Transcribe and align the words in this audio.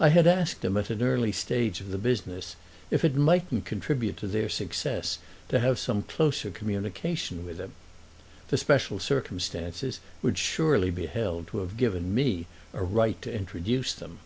I 0.00 0.08
had 0.08 0.26
asked 0.26 0.62
them 0.62 0.76
at 0.76 0.90
an 0.90 1.00
early 1.00 1.30
stage 1.30 1.80
of 1.80 1.92
the 1.92 1.96
business 1.96 2.56
if 2.90 3.04
it 3.04 3.14
mightn't 3.14 3.64
contribute 3.64 4.16
to 4.16 4.26
their 4.26 4.48
success 4.48 5.18
to 5.48 5.60
have 5.60 5.78
some 5.78 6.02
closer 6.02 6.50
communication 6.50 7.46
with 7.46 7.58
him. 7.60 7.72
The 8.48 8.56
special 8.58 8.98
circumstances 8.98 10.00
would 10.22 10.38
surely 10.38 10.90
be 10.90 11.06
held 11.06 11.46
to 11.52 11.58
have 11.58 11.76
given 11.76 12.12
me 12.12 12.48
a 12.72 12.82
right 12.82 13.22
to 13.22 13.32
introduce 13.32 13.92
them. 13.92 14.18